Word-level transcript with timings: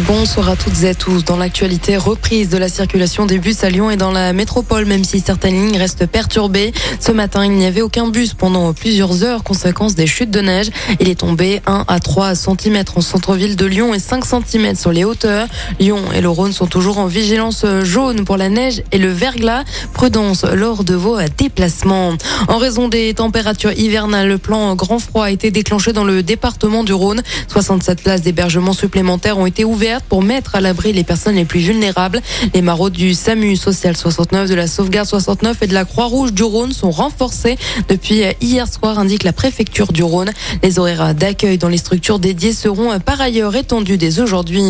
Bonsoir 0.00 0.48
à 0.48 0.56
toutes 0.56 0.82
et 0.82 0.88
à 0.88 0.94
tous. 0.94 1.24
Dans 1.24 1.36
l'actualité, 1.36 1.96
reprise 1.96 2.48
de 2.48 2.58
la 2.58 2.68
circulation 2.68 3.26
des 3.26 3.38
bus 3.38 3.62
à 3.62 3.70
Lyon 3.70 3.92
et 3.92 3.96
dans 3.96 4.10
la 4.10 4.32
métropole, 4.32 4.86
même 4.86 5.04
si 5.04 5.20
certaines 5.20 5.54
lignes 5.54 5.78
restent 5.78 6.06
perturbées. 6.06 6.72
Ce 6.98 7.12
matin, 7.12 7.44
il 7.44 7.52
n'y 7.52 7.64
avait 7.64 7.80
aucun 7.80 8.08
bus 8.08 8.34
pendant 8.34 8.72
plusieurs 8.72 9.22
heures, 9.22 9.44
conséquence 9.44 9.94
des 9.94 10.08
chutes 10.08 10.32
de 10.32 10.40
neige. 10.40 10.70
Il 10.98 11.08
est 11.08 11.20
tombé 11.20 11.62
1 11.66 11.84
à 11.86 12.00
3 12.00 12.34
cm 12.34 12.82
en 12.96 13.00
centre-ville 13.00 13.54
de 13.54 13.66
Lyon 13.66 13.94
et 13.94 14.00
5 14.00 14.24
cm 14.24 14.74
sur 14.74 14.90
les 14.90 15.04
hauteurs. 15.04 15.46
Lyon 15.78 16.00
et 16.12 16.20
le 16.20 16.28
Rhône 16.28 16.52
sont 16.52 16.66
toujours 16.66 16.98
en 16.98 17.06
vigilance 17.06 17.64
jaune 17.84 18.24
pour 18.24 18.36
la 18.36 18.48
neige 18.48 18.82
et 18.90 18.98
le 18.98 19.12
verglas. 19.12 19.62
Prudence 19.92 20.42
lors 20.42 20.82
de 20.82 20.96
vos 20.96 21.18
déplacements. 21.38 22.14
En 22.48 22.58
raison 22.58 22.88
des 22.88 23.14
températures 23.14 23.72
hivernales, 23.78 24.26
le 24.26 24.38
plan 24.38 24.74
grand 24.74 24.98
froid 24.98 25.26
a 25.26 25.30
été 25.30 25.52
déclenché 25.52 25.92
dans 25.92 26.04
le 26.04 26.24
département 26.24 26.82
du 26.82 26.92
Rhône. 26.92 27.22
67 27.46 28.02
places 28.02 28.22
d'hébergement 28.22 28.72
supplémentaires 28.72 29.38
ont 29.38 29.46
été 29.46 29.64
ouvertes 29.64 29.83
pour 30.08 30.22
mettre 30.22 30.54
à 30.54 30.60
l'abri 30.60 30.92
les 30.92 31.04
personnes 31.04 31.34
les 31.34 31.44
plus 31.44 31.60
vulnérables. 31.60 32.20
Les 32.54 32.62
maraudes 32.62 32.92
du 32.92 33.12
SAMU 33.12 33.56
Social 33.56 33.96
69, 33.96 34.48
de 34.48 34.54
la 34.54 34.66
Sauvegarde 34.66 35.06
69 35.06 35.58
et 35.62 35.66
de 35.66 35.74
la 35.74 35.84
Croix-Rouge 35.84 36.32
du 36.32 36.42
Rhône 36.42 36.72
sont 36.72 36.90
renforcées 36.90 37.56
depuis 37.88 38.22
hier 38.40 38.66
soir, 38.66 38.98
indique 38.98 39.24
la 39.24 39.32
préfecture 39.32 39.92
du 39.92 40.02
Rhône. 40.02 40.30
Les 40.62 40.78
horaires 40.78 41.14
d'accueil 41.14 41.58
dans 41.58 41.68
les 41.68 41.76
structures 41.76 42.18
dédiées 42.18 42.52
seront 42.52 42.98
par 42.98 43.20
ailleurs 43.20 43.54
étendus 43.54 43.98
dès 43.98 44.20
aujourd'hui. 44.20 44.62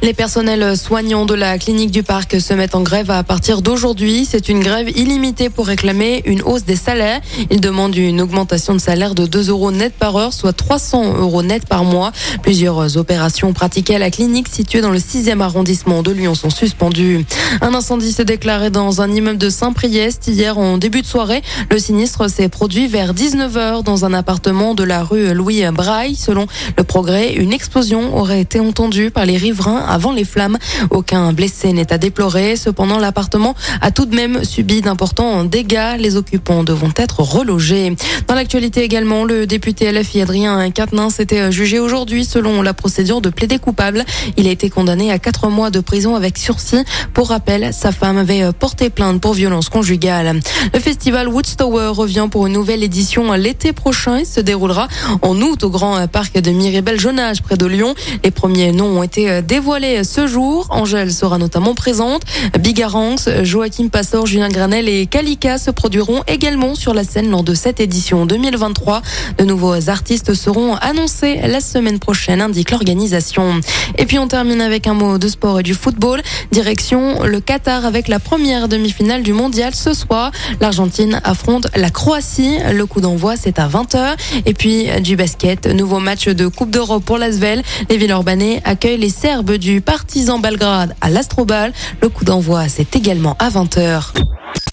Les 0.00 0.14
personnels 0.14 0.76
soignants 0.76 1.26
de 1.26 1.34
la 1.34 1.58
clinique 1.58 1.90
du 1.90 2.02
parc 2.02 2.40
se 2.40 2.54
mettent 2.54 2.74
en 2.74 2.82
grève 2.82 3.10
à 3.10 3.22
partir 3.22 3.62
d'aujourd'hui. 3.62 4.26
C'est 4.28 4.48
une 4.48 4.60
grève 4.60 4.88
illimitée 4.96 5.50
pour 5.50 5.66
réclamer 5.66 6.22
une 6.24 6.42
hausse 6.42 6.64
des 6.64 6.76
salaires. 6.76 7.20
Ils 7.50 7.60
demandent 7.60 7.96
une 7.96 8.20
augmentation 8.20 8.74
de 8.74 8.80
salaire 8.80 9.14
de 9.14 9.26
2 9.26 9.50
euros 9.50 9.70
net 9.70 9.92
par 9.92 10.16
heure, 10.16 10.32
soit 10.32 10.52
300 10.52 11.18
euros 11.18 11.42
net 11.42 11.66
par 11.66 11.84
mois. 11.84 12.12
Plusieurs 12.42 12.96
opérations 12.96 13.52
pratiquées 13.52 13.96
à 13.96 13.98
la 13.98 14.10
clinique 14.10 14.48
situés 14.62 14.80
dans 14.80 14.92
le 14.92 14.98
6e 14.98 15.40
arrondissement 15.40 16.04
de 16.04 16.12
Lyon 16.12 16.36
sont 16.36 16.48
suspendus. 16.48 17.24
Un 17.62 17.74
incendie 17.74 18.12
s'est 18.12 18.24
déclaré 18.24 18.70
dans 18.70 19.02
un 19.02 19.10
immeuble 19.10 19.36
de 19.36 19.50
Saint-Priest 19.50 20.28
hier 20.28 20.56
en 20.56 20.78
début 20.78 21.02
de 21.02 21.06
soirée. 21.06 21.42
Le 21.68 21.80
sinistre 21.80 22.30
s'est 22.30 22.48
produit 22.48 22.86
vers 22.86 23.12
19h 23.12 23.82
dans 23.82 24.04
un 24.04 24.14
appartement 24.14 24.76
de 24.76 24.84
la 24.84 25.02
rue 25.02 25.34
Louis 25.34 25.64
Braille. 25.72 26.14
Selon 26.14 26.46
le 26.78 26.84
progrès, 26.84 27.32
une 27.32 27.52
explosion 27.52 28.16
aurait 28.16 28.40
été 28.40 28.60
entendue 28.60 29.10
par 29.10 29.26
les 29.26 29.36
riverains 29.36 29.84
avant 29.88 30.12
les 30.12 30.24
flammes. 30.24 30.58
Aucun 30.90 31.32
blessé 31.32 31.72
n'est 31.72 31.92
à 31.92 31.98
déplorer. 31.98 32.54
Cependant, 32.54 32.98
l'appartement 32.98 33.56
a 33.80 33.90
tout 33.90 34.06
de 34.06 34.14
même 34.14 34.44
subi 34.44 34.80
d'importants 34.80 35.42
dégâts. 35.42 35.96
Les 35.98 36.14
occupants 36.14 36.62
devront 36.62 36.92
être 36.94 37.18
relogés. 37.18 37.96
Dans 38.28 38.36
l'actualité 38.36 38.84
également, 38.84 39.24
le 39.24 39.44
député 39.44 39.90
LFI 39.90 40.22
Adrien 40.22 40.70
Quatennens 40.70 41.14
s'était 41.16 41.50
jugé 41.50 41.80
aujourd'hui 41.80 42.24
selon 42.24 42.62
la 42.62 42.74
procédure 42.74 43.20
de 43.20 43.28
plaider 43.28 43.58
coupable. 43.58 44.04
Il 44.36 44.46
a 44.46 44.51
été 44.52 44.70
condamné 44.70 45.10
à 45.10 45.18
quatre 45.18 45.48
mois 45.48 45.70
de 45.70 45.80
prison 45.80 46.14
avec 46.14 46.38
sursis. 46.38 46.84
Pour 47.14 47.28
rappel, 47.28 47.72
sa 47.72 47.90
femme 47.90 48.18
avait 48.18 48.42
euh, 48.42 48.52
porté 48.52 48.90
plainte 48.90 49.20
pour 49.20 49.34
violence 49.34 49.68
conjugale. 49.68 50.40
Le 50.72 50.78
festival 50.78 51.28
Woodstower 51.28 51.88
revient 51.88 52.28
pour 52.30 52.46
une 52.46 52.52
nouvelle 52.52 52.82
édition 52.82 53.32
l'été 53.32 53.72
prochain. 53.72 54.18
Il 54.18 54.26
se 54.26 54.40
déroulera 54.40 54.88
en 55.22 55.40
août 55.40 55.64
au 55.64 55.70
Grand 55.70 56.06
Parc 56.06 56.38
de 56.38 56.50
Miribel-Jonage 56.50 57.42
près 57.42 57.56
de 57.56 57.66
Lyon. 57.66 57.94
Les 58.24 58.30
premiers 58.30 58.72
noms 58.72 58.98
ont 58.98 59.02
été 59.02 59.30
euh, 59.30 59.42
dévoilés 59.42 60.04
ce 60.04 60.26
jour. 60.26 60.66
Angèle 60.70 61.12
sera 61.12 61.38
notamment 61.38 61.74
présente. 61.74 62.22
Bigaranx, 62.60 63.28
Joachim 63.42 63.88
Passor, 63.88 64.26
Julien 64.26 64.48
Granel 64.48 64.88
et 64.88 65.06
Kalika 65.06 65.58
se 65.58 65.70
produiront 65.70 66.22
également 66.26 66.74
sur 66.74 66.94
la 66.94 67.04
scène 67.04 67.30
lors 67.30 67.42
de 67.42 67.54
cette 67.54 67.80
édition 67.80 68.26
2023. 68.26 69.02
De 69.38 69.44
nouveaux 69.44 69.88
artistes 69.88 70.34
seront 70.34 70.74
annoncés 70.76 71.40
la 71.42 71.60
semaine 71.60 71.98
prochaine, 71.98 72.40
indique 72.40 72.70
l'organisation. 72.70 73.60
Et 73.98 74.06
puis 74.06 74.18
on 74.18 74.28
termine 74.28 74.41
termine 74.42 74.60
avec 74.60 74.88
un 74.88 74.94
mot 74.94 75.18
de 75.18 75.28
sport 75.28 75.60
et 75.60 75.62
du 75.62 75.72
football. 75.72 76.20
Direction 76.50 77.22
le 77.22 77.38
Qatar 77.38 77.86
avec 77.86 78.08
la 78.08 78.18
première 78.18 78.66
demi-finale 78.66 79.22
du 79.22 79.32
mondial 79.32 79.72
ce 79.72 79.94
soir. 79.94 80.32
L'Argentine 80.60 81.20
affronte 81.22 81.68
la 81.76 81.90
Croatie. 81.90 82.58
Le 82.72 82.84
coup 82.86 83.00
d'envoi, 83.00 83.36
c'est 83.36 83.60
à 83.60 83.68
20h. 83.68 84.16
Et 84.44 84.52
puis 84.52 84.88
du 85.00 85.14
basket, 85.14 85.66
nouveau 85.66 86.00
match 86.00 86.26
de 86.26 86.48
Coupe 86.48 86.70
d'Europe 86.70 87.04
pour 87.04 87.18
l'Asvel. 87.18 87.62
Les 87.88 87.96
Villeurbanais 87.96 88.60
accueillent 88.64 88.98
les 88.98 89.10
Serbes 89.10 89.52
du 89.52 89.80
Partizan 89.80 90.40
Belgrade 90.40 90.96
à 91.00 91.08
l'Astrobal. 91.08 91.72
Le 92.00 92.08
coup 92.08 92.24
d'envoi, 92.24 92.68
c'est 92.68 92.96
également 92.96 93.36
à 93.38 93.48
20h. 93.48 94.06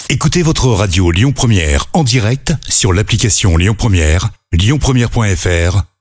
Écoutez 0.10 0.42
votre 0.42 0.66
radio 0.70 1.12
Lyon 1.12 1.32
Première 1.32 1.86
en 1.94 2.04
direct 2.04 2.54
sur 2.68 2.92
l'application 2.92 3.56
Lyon 3.56 3.76
Première, 3.78 4.30
lyonpremière.fr 4.52 5.89